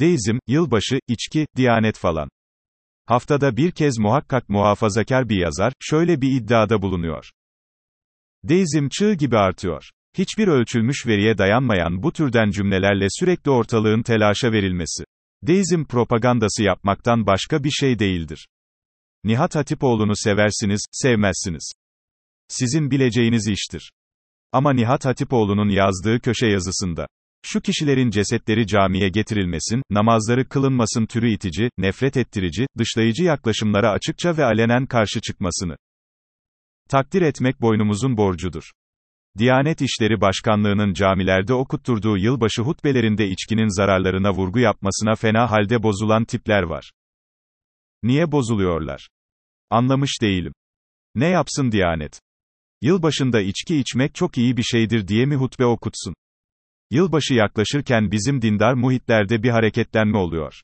Deizm, 0.00 0.38
yılbaşı, 0.46 0.98
içki, 1.08 1.46
diyanet 1.56 1.98
falan. 1.98 2.28
Haftada 3.06 3.56
bir 3.56 3.70
kez 3.70 3.98
muhakkak 3.98 4.48
muhafazakar 4.48 5.28
bir 5.28 5.36
yazar, 5.36 5.72
şöyle 5.80 6.20
bir 6.20 6.32
iddiada 6.32 6.82
bulunuyor. 6.82 7.30
Deizm 8.44 8.88
çığ 8.88 9.14
gibi 9.14 9.38
artıyor. 9.38 9.90
Hiçbir 10.18 10.48
ölçülmüş 10.48 11.06
veriye 11.06 11.38
dayanmayan 11.38 12.02
bu 12.02 12.12
türden 12.12 12.50
cümlelerle 12.50 13.06
sürekli 13.10 13.50
ortalığın 13.50 14.02
telaşa 14.02 14.52
verilmesi. 14.52 15.04
Deizm 15.42 15.84
propagandası 15.84 16.62
yapmaktan 16.62 17.26
başka 17.26 17.64
bir 17.64 17.70
şey 17.70 17.98
değildir. 17.98 18.48
Nihat 19.24 19.56
Hatipoğlu'nu 19.56 20.16
seversiniz, 20.16 20.86
sevmezsiniz. 20.92 21.72
Sizin 22.48 22.90
bileceğiniz 22.90 23.48
iştir. 23.48 23.92
Ama 24.52 24.72
Nihat 24.72 25.04
Hatipoğlu'nun 25.04 25.68
yazdığı 25.68 26.20
köşe 26.20 26.46
yazısında, 26.46 27.06
şu 27.44 27.60
kişilerin 27.60 28.10
cesetleri 28.10 28.66
camiye 28.66 29.08
getirilmesin, 29.08 29.82
namazları 29.90 30.48
kılınmasın 30.48 31.06
türü 31.06 31.30
itici, 31.30 31.70
nefret 31.78 32.16
ettirici, 32.16 32.66
dışlayıcı 32.78 33.24
yaklaşımlara 33.24 33.90
açıkça 33.90 34.36
ve 34.36 34.44
alenen 34.44 34.86
karşı 34.86 35.20
çıkmasını 35.20 35.76
takdir 36.88 37.22
etmek 37.22 37.60
boynumuzun 37.60 38.16
borcudur. 38.16 38.70
Diyanet 39.38 39.80
İşleri 39.80 40.20
Başkanlığı'nın 40.20 40.92
camilerde 40.92 41.54
okutturduğu 41.54 42.16
yılbaşı 42.16 42.62
hutbelerinde 42.62 43.28
içkinin 43.28 43.76
zararlarına 43.76 44.32
vurgu 44.32 44.58
yapmasına 44.58 45.14
fena 45.14 45.50
halde 45.50 45.82
bozulan 45.82 46.24
tipler 46.24 46.62
var. 46.62 46.92
Niye 48.02 48.32
bozuluyorlar? 48.32 49.08
Anlamış 49.70 50.22
değilim. 50.22 50.52
Ne 51.14 51.26
yapsın 51.28 51.72
Diyanet? 51.72 52.20
Yılbaşında 52.82 53.40
içki 53.40 53.76
içmek 53.76 54.14
çok 54.14 54.38
iyi 54.38 54.56
bir 54.56 54.62
şeydir 54.62 55.08
diye 55.08 55.26
mi 55.26 55.36
hutbe 55.36 55.64
okutsun? 55.64 56.14
Yılbaşı 56.90 57.34
yaklaşırken 57.34 58.10
bizim 58.10 58.42
dindar 58.42 58.74
muhitlerde 58.74 59.42
bir 59.42 59.50
hareketlenme 59.50 60.18
oluyor. 60.18 60.62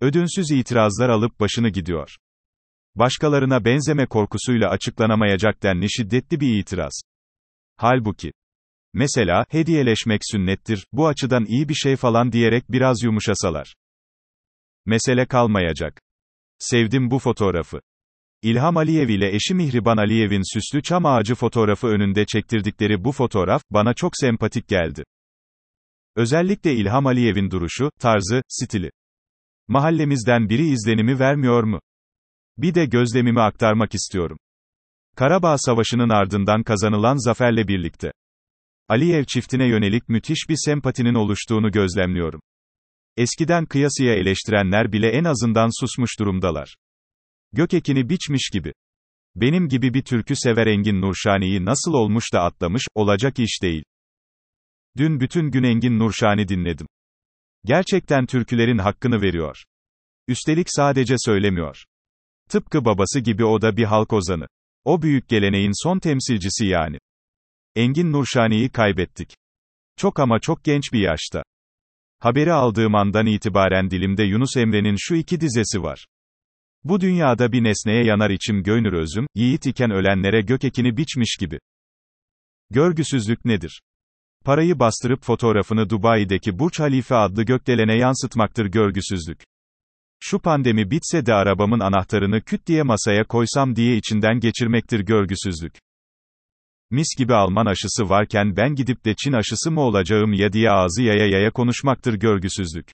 Ödünsüz 0.00 0.50
itirazlar 0.50 1.08
alıp 1.08 1.40
başını 1.40 1.68
gidiyor. 1.68 2.16
Başkalarına 2.94 3.64
benzeme 3.64 4.06
korkusuyla 4.06 4.70
açıklanamayacak 4.70 5.62
denli 5.62 5.92
şiddetli 5.92 6.40
bir 6.40 6.58
itiraz. 6.58 7.00
Halbuki, 7.76 8.32
mesela, 8.94 9.44
hediyeleşmek 9.48 10.20
sünnettir, 10.24 10.86
bu 10.92 11.08
açıdan 11.08 11.44
iyi 11.44 11.68
bir 11.68 11.74
şey 11.74 11.96
falan 11.96 12.32
diyerek 12.32 12.70
biraz 12.70 13.02
yumuşasalar. 13.02 13.74
Mesele 14.86 15.26
kalmayacak. 15.26 16.00
Sevdim 16.58 17.10
bu 17.10 17.18
fotoğrafı. 17.18 17.80
İlham 18.42 18.76
Aliyev 18.76 19.08
ile 19.08 19.34
eşi 19.34 19.54
Mihriban 19.54 19.96
Aliyev'in 19.96 20.54
süslü 20.54 20.82
çam 20.82 21.06
ağacı 21.06 21.34
fotoğrafı 21.34 21.86
önünde 21.86 22.24
çektirdikleri 22.26 23.04
bu 23.04 23.12
fotoğraf, 23.12 23.62
bana 23.70 23.94
çok 23.94 24.12
sempatik 24.16 24.68
geldi. 24.68 25.04
Özellikle 26.18 26.74
İlham 26.74 27.06
Aliyev'in 27.06 27.50
duruşu, 27.50 27.90
tarzı, 28.00 28.42
stili. 28.48 28.90
Mahallemizden 29.68 30.48
biri 30.48 30.66
izlenimi 30.66 31.18
vermiyor 31.18 31.62
mu? 31.62 31.80
Bir 32.56 32.74
de 32.74 32.86
gözlemimi 32.86 33.40
aktarmak 33.40 33.94
istiyorum. 33.94 34.38
Karabağ 35.16 35.58
Savaşı'nın 35.58 36.08
ardından 36.08 36.62
kazanılan 36.62 37.24
zaferle 37.24 37.68
birlikte. 37.68 38.12
Aliyev 38.88 39.24
çiftine 39.24 39.68
yönelik 39.68 40.08
müthiş 40.08 40.48
bir 40.48 40.56
sempatinin 40.64 41.14
oluştuğunu 41.14 41.70
gözlemliyorum. 41.70 42.40
Eskiden 43.16 43.66
kıyasıya 43.66 44.14
eleştirenler 44.14 44.92
bile 44.92 45.08
en 45.08 45.24
azından 45.24 45.80
susmuş 45.80 46.10
durumdalar. 46.18 46.76
Gökekini 47.52 48.08
biçmiş 48.08 48.50
gibi. 48.52 48.72
Benim 49.36 49.68
gibi 49.68 49.94
bir 49.94 50.02
türkü 50.02 50.36
sever 50.36 50.66
Engin 50.66 51.00
Nurşani'yi 51.00 51.64
nasıl 51.64 51.92
olmuş 51.92 52.24
da 52.32 52.40
atlamış, 52.40 52.82
olacak 52.94 53.38
iş 53.38 53.62
değil. 53.62 53.84
Dün 54.98 55.20
bütün 55.20 55.50
gün 55.50 55.62
Engin 55.62 55.98
Nurşani 55.98 56.48
dinledim. 56.48 56.86
Gerçekten 57.64 58.26
türkülerin 58.26 58.78
hakkını 58.78 59.22
veriyor. 59.22 59.64
Üstelik 60.28 60.66
sadece 60.70 61.14
söylemiyor. 61.18 61.84
Tıpkı 62.48 62.84
babası 62.84 63.20
gibi 63.20 63.44
o 63.44 63.62
da 63.62 63.76
bir 63.76 63.84
halk 63.84 64.12
ozanı. 64.12 64.46
O 64.84 65.02
büyük 65.02 65.28
geleneğin 65.28 65.84
son 65.84 65.98
temsilcisi 65.98 66.66
yani. 66.66 66.98
Engin 67.76 68.12
Nurşani'yi 68.12 68.68
kaybettik. 68.68 69.36
Çok 69.96 70.20
ama 70.20 70.40
çok 70.40 70.64
genç 70.64 70.92
bir 70.92 71.00
yaşta. 71.00 71.42
Haberi 72.18 72.52
aldığım 72.52 72.94
andan 72.94 73.26
itibaren 73.26 73.90
dilimde 73.90 74.22
Yunus 74.22 74.56
Emre'nin 74.56 74.96
şu 74.98 75.14
iki 75.14 75.40
dizesi 75.40 75.82
var. 75.82 76.06
Bu 76.84 77.00
dünyada 77.00 77.52
bir 77.52 77.64
nesneye 77.64 78.04
yanar 78.04 78.30
içim 78.30 78.62
göynür 78.62 78.92
özüm, 78.92 79.26
yiğit 79.34 79.66
iken 79.66 79.90
ölenlere 79.90 80.40
gök 80.40 80.64
ekini 80.64 80.96
biçmiş 80.96 81.36
gibi. 81.40 81.58
Görgüsüzlük 82.70 83.44
nedir? 83.44 83.80
Parayı 84.48 84.78
bastırıp 84.78 85.22
fotoğrafını 85.22 85.90
Dubai'deki 85.90 86.58
Burç 86.58 86.80
Halife 86.80 87.14
adlı 87.14 87.42
gökdelene 87.42 87.96
yansıtmaktır 87.96 88.66
görgüsüzlük. 88.66 89.42
Şu 90.20 90.38
pandemi 90.38 90.90
bitse 90.90 91.26
de 91.26 91.34
arabamın 91.34 91.80
anahtarını 91.80 92.40
küt 92.40 92.66
diye 92.66 92.82
masaya 92.82 93.24
koysam 93.24 93.76
diye 93.76 93.96
içinden 93.96 94.40
geçirmektir 94.40 95.00
görgüsüzlük. 95.00 95.74
Mis 96.90 97.06
gibi 97.18 97.34
Alman 97.34 97.66
aşısı 97.66 98.08
varken 98.08 98.56
ben 98.56 98.74
gidip 98.74 99.04
de 99.04 99.14
Çin 99.14 99.32
aşısı 99.32 99.70
mı 99.70 99.80
olacağım 99.80 100.32
ya 100.32 100.52
diye 100.52 100.70
ağzı 100.70 101.02
yaya 101.02 101.26
yaya 101.26 101.50
konuşmaktır 101.50 102.14
görgüsüzlük. 102.14 102.90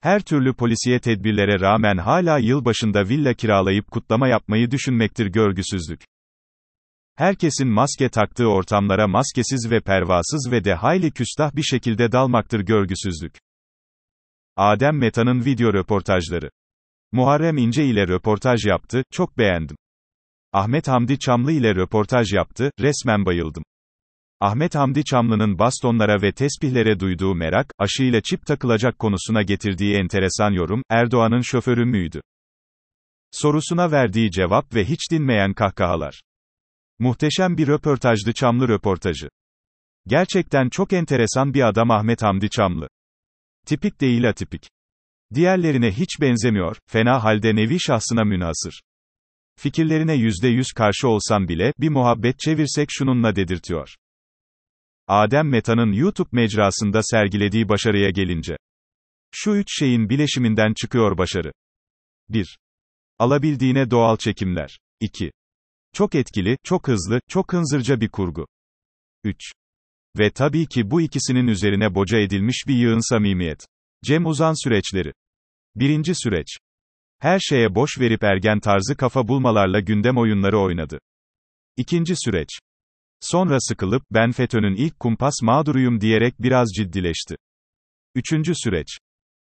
Her 0.00 0.22
türlü 0.22 0.54
polisiye 0.54 1.00
tedbirlere 1.00 1.60
rağmen 1.60 1.96
hala 1.96 2.38
yılbaşında 2.38 3.08
villa 3.08 3.34
kiralayıp 3.34 3.90
kutlama 3.90 4.28
yapmayı 4.28 4.70
düşünmektir 4.70 5.26
görgüsüzlük. 5.26 6.00
Herkesin 7.16 7.68
maske 7.68 8.08
taktığı 8.08 8.46
ortamlara 8.46 9.08
maskesiz 9.08 9.70
ve 9.70 9.80
pervasız 9.80 10.48
ve 10.52 10.64
de 10.64 10.74
hayli 10.74 11.10
küstah 11.10 11.56
bir 11.56 11.62
şekilde 11.62 12.12
dalmaktır 12.12 12.60
görgüsüzlük. 12.60 13.38
Adem 14.56 14.98
Meta'nın 14.98 15.44
video 15.44 15.72
röportajları. 15.72 16.50
Muharrem 17.12 17.58
İnce 17.58 17.84
ile 17.84 18.08
röportaj 18.08 18.66
yaptı, 18.66 19.02
çok 19.12 19.38
beğendim. 19.38 19.76
Ahmet 20.52 20.88
Hamdi 20.88 21.18
Çamlı 21.18 21.52
ile 21.52 21.74
röportaj 21.74 22.32
yaptı, 22.32 22.70
resmen 22.80 23.26
bayıldım. 23.26 23.64
Ahmet 24.40 24.74
Hamdi 24.74 25.04
Çamlı'nın 25.04 25.58
bastonlara 25.58 26.22
ve 26.22 26.32
tespihlere 26.32 27.00
duyduğu 27.00 27.34
merak, 27.34 27.66
aşıyla 27.78 28.20
çip 28.20 28.46
takılacak 28.46 28.98
konusuna 28.98 29.42
getirdiği 29.42 29.96
enteresan 29.96 30.50
yorum, 30.50 30.82
Erdoğan'ın 30.90 31.42
şoförü 31.42 31.84
müydü? 31.84 32.20
Sorusuna 33.32 33.90
verdiği 33.90 34.30
cevap 34.30 34.74
ve 34.74 34.84
hiç 34.84 35.10
dinmeyen 35.10 35.54
kahkahalar. 35.54 36.20
Muhteşem 36.98 37.56
bir 37.56 37.66
röportajdı 37.66 38.32
Çamlı 38.32 38.68
röportajı. 38.68 39.28
Gerçekten 40.06 40.68
çok 40.68 40.92
enteresan 40.92 41.54
bir 41.54 41.68
adam 41.68 41.90
Ahmet 41.90 42.22
Hamdi 42.22 42.50
Çamlı. 42.50 42.88
Tipik 43.66 44.00
değil 44.00 44.28
atipik. 44.28 44.62
Diğerlerine 45.34 45.92
hiç 45.92 46.20
benzemiyor, 46.20 46.76
fena 46.86 47.24
halde 47.24 47.56
nevi 47.56 47.80
şahsına 47.80 48.24
münasır. 48.24 48.80
Fikirlerine 49.58 50.14
yüzde 50.14 50.48
yüz 50.48 50.72
karşı 50.72 51.08
olsam 51.08 51.48
bile, 51.48 51.72
bir 51.78 51.88
muhabbet 51.88 52.38
çevirsek 52.38 52.88
şununla 52.90 53.36
dedirtiyor. 53.36 53.94
Adem 55.08 55.48
Meta'nın 55.48 55.92
YouTube 55.92 56.28
mecrasında 56.32 57.00
sergilediği 57.02 57.68
başarıya 57.68 58.10
gelince. 58.10 58.56
Şu 59.34 59.50
üç 59.50 59.78
şeyin 59.78 60.08
bileşiminden 60.08 60.74
çıkıyor 60.74 61.18
başarı. 61.18 61.52
1. 62.28 62.58
Alabildiğine 63.18 63.90
doğal 63.90 64.16
çekimler. 64.16 64.78
2. 65.00 65.30
Çok 65.96 66.14
etkili, 66.14 66.56
çok 66.64 66.88
hızlı, 66.88 67.20
çok 67.28 67.52
hınzırca 67.52 68.00
bir 68.00 68.08
kurgu. 68.08 68.46
3. 69.24 69.36
Ve 70.18 70.30
tabii 70.30 70.66
ki 70.66 70.90
bu 70.90 71.00
ikisinin 71.00 71.46
üzerine 71.46 71.94
boca 71.94 72.18
edilmiş 72.18 72.64
bir 72.68 72.74
yığın 72.74 73.10
samimiyet. 73.10 73.66
Cem 74.04 74.26
Uzan 74.26 74.64
süreçleri. 74.64 75.12
Birinci 75.76 76.14
süreç. 76.14 76.46
Her 77.18 77.38
şeye 77.38 77.74
boş 77.74 78.00
verip 78.00 78.24
ergen 78.24 78.60
tarzı 78.60 78.96
kafa 78.96 79.28
bulmalarla 79.28 79.80
gündem 79.80 80.16
oyunları 80.16 80.58
oynadı. 80.58 80.98
İkinci 81.76 82.14
süreç. 82.16 82.48
Sonra 83.20 83.60
sıkılıp, 83.60 84.02
ben 84.10 84.32
FETÖ'nün 84.32 84.74
ilk 84.74 85.00
kumpas 85.00 85.34
mağduruyum 85.42 86.00
diyerek 86.00 86.34
biraz 86.42 86.68
ciddileşti. 86.76 87.36
Üçüncü 88.14 88.52
süreç. 88.54 88.88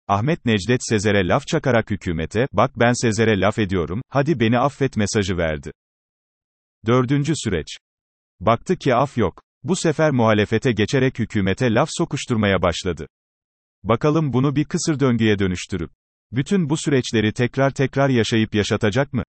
Ahmet 0.09 0.45
Necdet 0.45 0.81
Sezer'e 0.89 1.29
laf 1.29 1.47
çakarak 1.47 1.91
hükümete, 1.91 2.47
bak 2.53 2.71
ben 2.77 2.93
Sezer'e 2.93 3.41
laf 3.41 3.59
ediyorum, 3.59 4.03
hadi 4.09 4.41
beni 4.41 4.59
affet 4.59 4.97
mesajı 4.97 5.37
verdi. 5.37 5.73
Dördüncü 6.87 7.33
süreç. 7.37 7.67
Baktı 8.41 8.77
ki 8.77 8.95
af 8.95 9.19
yok. 9.19 9.43
Bu 9.63 9.77
sefer 9.77 10.11
muhalefete 10.11 10.73
geçerek 10.73 11.19
hükümete 11.19 11.75
laf 11.75 11.89
sokuşturmaya 11.93 12.63
başladı. 12.63 13.07
Bakalım 13.83 14.33
bunu 14.33 14.57
bir 14.57 14.65
kısır 14.65 15.01
döngüye 15.01 15.39
dönüştürüp, 15.39 15.91
bütün 16.33 16.69
bu 16.69 16.77
süreçleri 16.77 17.33
tekrar 17.33 17.71
tekrar 17.71 18.09
yaşayıp 18.09 18.55
yaşatacak 18.55 19.13
mı? 19.13 19.23